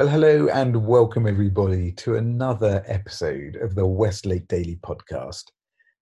[0.00, 5.44] Well, hello and welcome everybody to another episode of the Westlake Daily Podcast.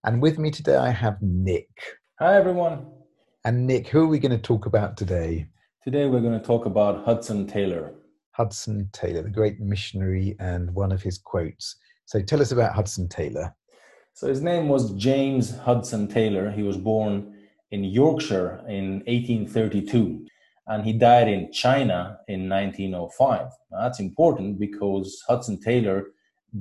[0.05, 1.69] And with me today, I have Nick.
[2.21, 2.87] Hi, everyone.
[3.45, 5.49] And Nick, who are we going to talk about today?
[5.83, 7.93] Today, we're going to talk about Hudson Taylor.
[8.31, 11.75] Hudson Taylor, the great missionary, and one of his quotes.
[12.05, 13.53] So tell us about Hudson Taylor.
[14.15, 16.53] So his name was James Hudson Taylor.
[16.53, 17.37] He was born
[17.73, 20.25] in Yorkshire in 1832
[20.69, 23.51] and he died in China in 1905.
[23.71, 26.09] Now, that's important because Hudson Taylor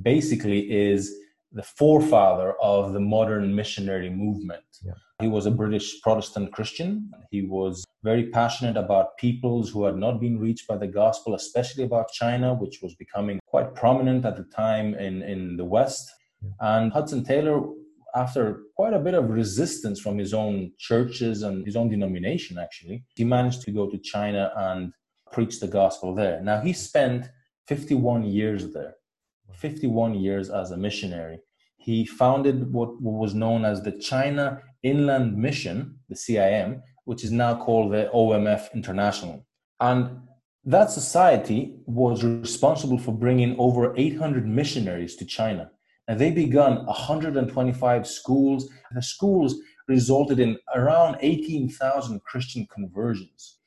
[0.02, 1.14] basically is
[1.52, 4.64] the forefather of the modern missionary movement.
[4.84, 4.92] Yeah.
[5.20, 7.10] He was a British Protestant Christian.
[7.30, 11.84] He was very passionate about peoples who had not been reached by the gospel, especially
[11.84, 16.10] about China, which was becoming quite prominent at the time in, in the West.
[16.42, 16.50] Yeah.
[16.60, 17.62] And Hudson Taylor
[18.14, 23.04] after quite a bit of resistance from his own churches and his own denomination, actually,
[23.14, 24.92] he managed to go to China and
[25.32, 26.40] preach the gospel there.
[26.40, 27.28] Now, he spent
[27.66, 28.94] 51 years there,
[29.52, 31.38] 51 years as a missionary.
[31.76, 37.54] He founded what was known as the China Inland Mission, the CIM, which is now
[37.54, 39.46] called the OMF International.
[39.80, 40.20] And
[40.64, 45.70] that society was responsible for bringing over 800 missionaries to China
[46.08, 48.70] and they began 125 schools.
[48.92, 49.56] The schools
[49.86, 53.58] resulted in around 18,000 Christian conversions.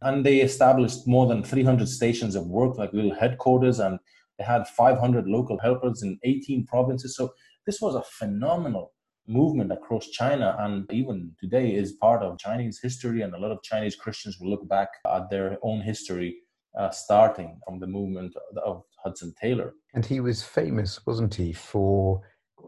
[0.00, 3.98] And they established more than 300 stations of work, like little headquarters, and
[4.38, 7.16] they had 500 local helpers in 18 provinces.
[7.16, 7.34] So
[7.66, 8.92] this was a phenomenal
[9.26, 13.22] movement across China, and even today is part of Chinese history.
[13.22, 16.36] And a lot of Chinese Christians will look back at their own history,
[16.78, 18.34] uh, starting from the movement
[18.64, 19.74] of Hudson Taylor.
[19.94, 22.22] And he was famous, wasn't he, for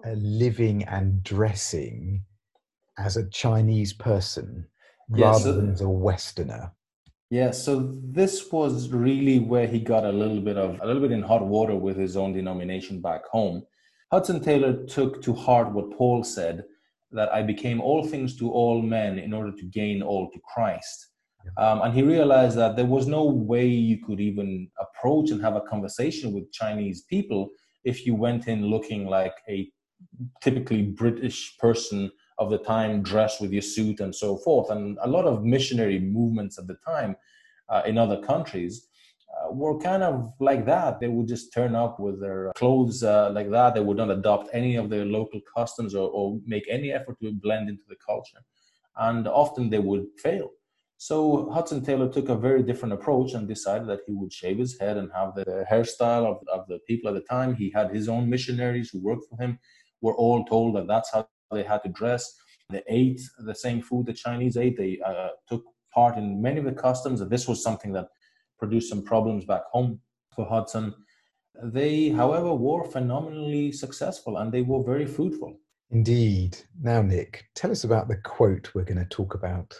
[0.05, 2.25] uh, living and dressing
[2.99, 4.67] as a Chinese person
[5.09, 6.73] rather so, than as a Westerner.
[7.31, 11.13] Yeah, so this was really where he got a little bit of a little bit
[11.13, 13.65] in hot water with his own denomination back home.
[14.11, 16.65] Hudson Taylor took to heart what Paul said
[17.13, 21.09] that I became all things to all men in order to gain all to Christ.
[21.57, 25.57] Um, and he realized that there was no way you could even approach and have
[25.57, 27.51] a conversation with Chinese people
[27.85, 29.71] if you went in looking like a
[30.41, 34.71] typically British person of the time, dressed with your suit and so forth.
[34.71, 37.17] And a lot of missionary movements at the time
[37.69, 38.89] uh, in other countries
[39.31, 41.01] uh, were kind of like that.
[41.01, 43.75] They would just turn up with their clothes uh, like that.
[43.75, 47.33] They would not adopt any of their local customs or, or make any effort to
[47.33, 48.41] blend into the culture.
[48.97, 50.51] And often they would fail
[51.03, 54.79] so Hudson Taylor took a very different approach and decided that he would shave his
[54.79, 57.55] head and have the hairstyle of, of the people at the time.
[57.55, 59.59] He had his own missionaries who worked for him,
[60.03, 62.35] were all told that that's how they had to dress.
[62.69, 64.77] They ate the same food the Chinese ate.
[64.77, 67.23] They uh, took part in many of the customs.
[67.23, 68.09] And this was something that
[68.59, 70.01] produced some problems back home
[70.37, 70.95] for Hudson.
[71.63, 75.61] They, however, were phenomenally successful and they were very fruitful.
[75.91, 76.59] Indeed.
[76.79, 79.75] Now, Nick, tell us about the quote we're going to talk about.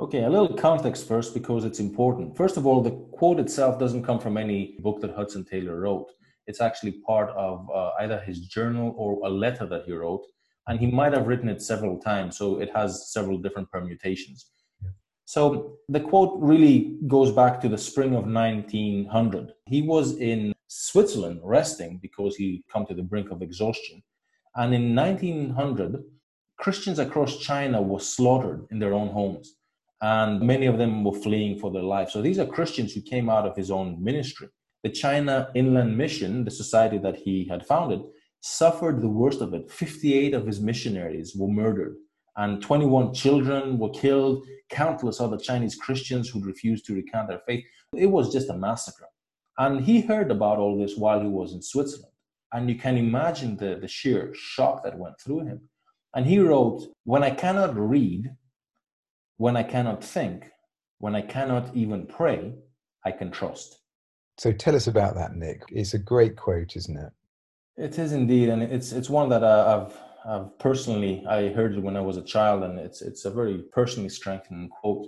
[0.00, 2.34] Okay, a little context first because it's important.
[2.34, 6.10] First of all, the quote itself doesn't come from any book that Hudson Taylor wrote.
[6.46, 10.24] It's actually part of uh, either his journal or a letter that he wrote,
[10.68, 14.46] and he might have written it several times, so it has several different permutations.
[14.82, 14.88] Yeah.
[15.26, 19.52] So the quote really goes back to the spring of 1900.
[19.66, 24.02] He was in Switzerland resting because he'd come to the brink of exhaustion,
[24.56, 26.02] and in 1900,
[26.58, 29.56] Christians across China were slaughtered in their own homes
[30.02, 32.10] and many of them were fleeing for their life.
[32.10, 34.48] So these are Christians who came out of his own ministry.
[34.82, 38.00] The China Inland Mission, the society that he had founded,
[38.40, 39.70] suffered the worst of it.
[39.70, 41.96] 58 of his missionaries were murdered,
[42.36, 47.64] and 21 children were killed, countless other Chinese Christians who refused to recant their faith.
[47.94, 49.08] It was just a massacre.
[49.58, 52.12] And he heard about all this while he was in Switzerland.
[52.52, 55.68] And you can imagine the, the sheer shock that went through him.
[56.14, 58.30] And he wrote, When I cannot read,
[59.40, 60.50] when I cannot think,
[60.98, 62.52] when I cannot even pray,
[63.06, 63.78] I can trust.
[64.36, 65.62] So tell us about that, Nick.
[65.70, 67.12] It's a great quote, isn't it?
[67.78, 69.96] It is indeed, and it's it's one that uh, I've
[70.30, 73.64] I've personally I heard it when I was a child, and it's it's a very
[73.72, 75.06] personally strengthening quote.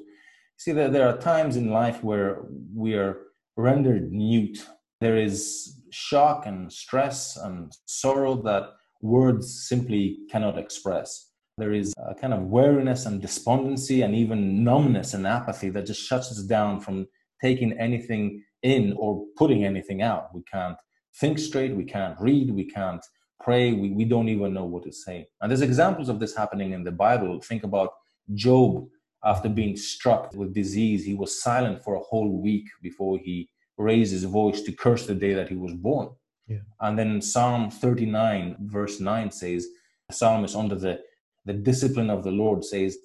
[0.56, 3.14] See, there there are times in life where we are
[3.58, 4.66] rendered mute.
[5.02, 8.64] There is shock and stress and sorrow that
[9.02, 11.31] words simply cannot express
[11.62, 16.02] there is a kind of weariness and despondency and even numbness and apathy that just
[16.08, 17.06] shuts us down from
[17.40, 20.34] taking anything in or putting anything out.
[20.34, 20.76] We can't
[21.20, 23.04] think straight, we can't read, we can't
[23.40, 25.28] pray, we, we don't even know what to say.
[25.40, 27.40] And there's examples of this happening in the Bible.
[27.40, 27.90] Think about
[28.34, 28.88] Job
[29.24, 33.48] after being struck with disease, he was silent for a whole week before he
[33.78, 36.08] raised his voice to curse the day that he was born.
[36.48, 36.64] Yeah.
[36.80, 39.68] And then Psalm 39, verse 9 says,
[40.08, 41.00] the psalmist under the,
[41.44, 42.96] the discipline of the Lord says,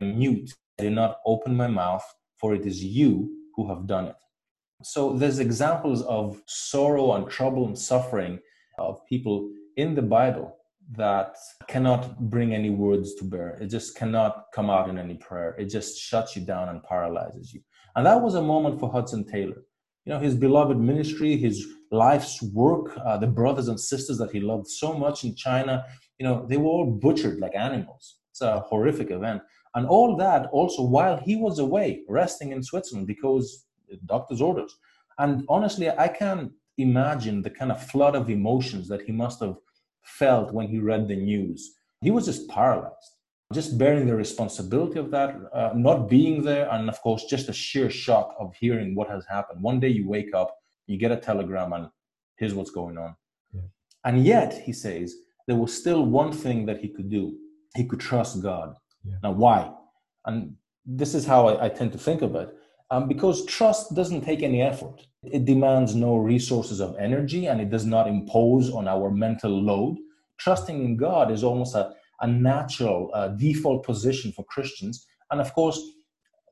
[0.00, 2.04] Mute, I did not open my mouth,
[2.38, 4.16] for it is you who have done it.
[4.82, 8.38] So there's examples of sorrow and trouble and suffering
[8.78, 10.56] of people in the Bible
[10.92, 11.36] that
[11.68, 13.50] cannot bring any words to bear.
[13.60, 15.54] It just cannot come out in any prayer.
[15.58, 17.60] It just shuts you down and paralyzes you.
[17.94, 19.62] And that was a moment for Hudson Taylor.
[20.06, 24.40] You know, his beloved ministry, his life's work, uh, the brothers and sisters that he
[24.40, 25.84] loved so much in China,
[26.20, 28.18] you know, they were all butchered like animals.
[28.30, 29.40] It's a horrific event.
[29.74, 33.64] And all that also while he was away, resting in Switzerland because
[34.04, 34.76] doctor's orders.
[35.18, 39.56] And honestly, I can't imagine the kind of flood of emotions that he must have
[40.04, 41.72] felt when he read the news.
[42.02, 43.12] He was just paralyzed,
[43.54, 47.52] just bearing the responsibility of that, uh, not being there, and of course, just the
[47.52, 49.62] sheer shock of hearing what has happened.
[49.62, 50.54] One day you wake up,
[50.86, 51.88] you get a telegram, and
[52.36, 53.14] here's what's going on.
[53.52, 53.62] Yeah.
[54.04, 55.14] And yet, he says,
[55.46, 57.36] there was still one thing that he could do
[57.74, 58.74] he could trust God.
[59.04, 59.16] Yeah.
[59.22, 59.72] Now, why?
[60.26, 62.56] And this is how I, I tend to think of it.
[62.90, 65.06] Um, because trust doesn't take any effort.
[65.22, 69.98] It demands no resources of energy and it does not impose on our mental load.
[70.38, 75.06] Trusting in God is almost a, a natural uh, default position for Christians.
[75.30, 75.80] And of course,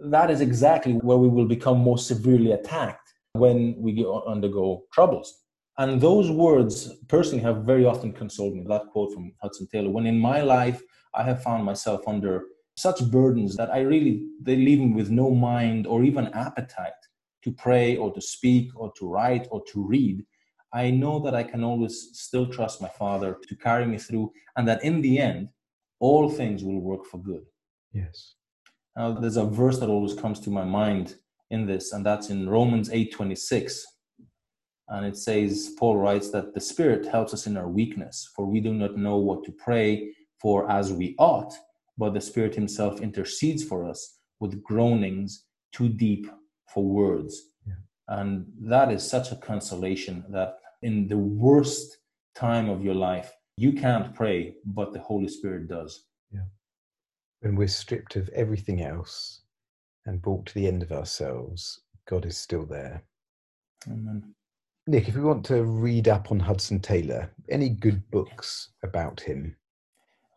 [0.01, 5.43] that is exactly where we will become more severely attacked when we undergo troubles.
[5.79, 8.65] And those words personally have very often consoled me.
[8.69, 10.83] That quote from Hudson Taylor when in my life
[11.15, 12.47] I have found myself under
[12.77, 16.93] such burdens that I really, they leave me with no mind or even appetite
[17.45, 20.25] to pray or to speak or to write or to read.
[20.73, 24.69] I know that I can always still trust my Father to carry me through, and
[24.69, 25.49] that in the end,
[25.99, 27.45] all things will work for good.
[27.93, 28.35] Yes.
[28.97, 31.17] Now, there's a verse that always comes to my mind
[31.51, 33.81] in this, and that's in Romans 8:26.
[34.89, 38.61] And it says, Paul writes that the Spirit helps us in our weakness, for we
[38.61, 41.53] do not know what to pray for as we ought
[41.99, 46.31] but the Spirit Himself intercedes for us with groanings too deep
[46.73, 47.51] for words.
[47.67, 47.75] Yeah.
[48.07, 51.99] And that is such a consolation that in the worst
[52.37, 56.05] time of your life, you can't pray, but the Holy Spirit does.
[56.33, 56.47] Yeah.
[57.41, 59.41] When we're stripped of everything else
[60.07, 63.03] and brought to the end of ourselves, God is still there.
[63.89, 64.35] Amen.
[64.89, 69.55] Nick, if we want to read up on Hudson Taylor, any good books about him?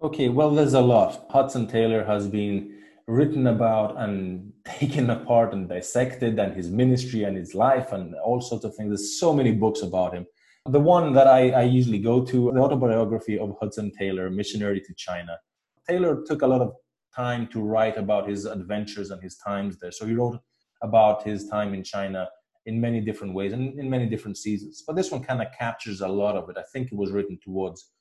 [0.04, 1.26] Okay, well, there's a lot.
[1.30, 2.78] Hudson Taylor has been
[3.08, 8.42] written about and taken apart and dissected, and his ministry and his life, and all
[8.42, 8.90] sorts of things.
[8.90, 10.26] There's so many books about him.
[10.66, 14.94] The one that I, I usually go to, the autobiography of Hudson Taylor, Missionary to
[14.98, 15.38] China.
[15.88, 16.74] Taylor took a lot of
[17.16, 19.94] time to write about his adventures and his times there.
[19.94, 20.42] So he wrote
[20.82, 22.28] about his time in China
[22.66, 24.84] in many different ways and in many different seasons.
[24.86, 26.58] But this one kind of captures a lot of it.
[26.58, 27.92] I think it was written towards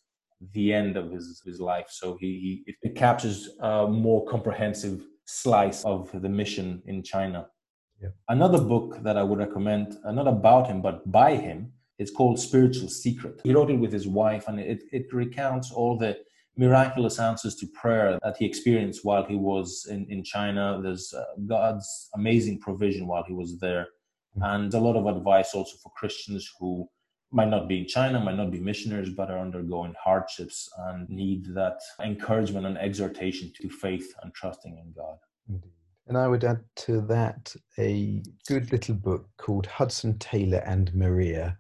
[0.53, 1.87] the end of his, his life.
[1.89, 7.47] So he, he it captures a more comprehensive slice of the mission in China.
[8.03, 8.09] Yeah.
[8.29, 12.41] Another book that I would recommend, uh, not about him, but by him, it's called
[12.41, 13.41] Spiritual Secret.
[13.45, 16.17] He wrote it with his wife, and it, it recounts all the
[16.57, 20.81] miraculous answers to prayer that he experienced while he was in, in China.
[20.83, 23.87] There's uh, God's amazing provision while he was there.
[24.37, 24.45] Mm-hmm.
[24.45, 26.89] and a lot of advice also for Christians who
[27.33, 31.47] might not be in China, might not be missionaries, but are undergoing hardships and need
[31.55, 35.17] that encouragement and exhortation to faith and trusting in God.
[36.07, 41.57] And I would add to that a good little book called Hudson Taylor and Maria,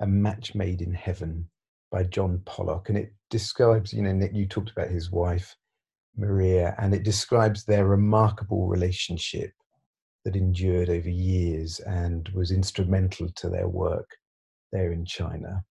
[0.00, 1.48] A Match Made in Heaven
[1.90, 2.88] by John Pollock.
[2.88, 5.54] And it describes, you know, Nick, you talked about his wife,
[6.16, 9.52] Maria, and it describes their remarkable relationship
[10.24, 14.10] that endured over years and was instrumental to their work
[14.72, 15.64] there in China.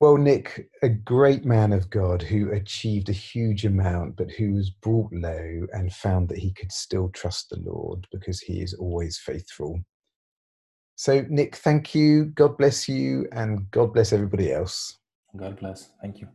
[0.00, 4.70] Well, Nick, a great man of God who achieved a huge amount, but who was
[4.70, 9.18] brought low and found that he could still trust the Lord because he is always
[9.18, 9.80] faithful.
[10.96, 12.26] So, Nick, thank you.
[12.26, 14.98] God bless you, and God bless everybody else.
[15.36, 15.90] God bless.
[16.02, 16.28] Thank you.